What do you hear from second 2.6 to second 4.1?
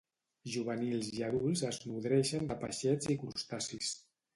peixets i crustacis.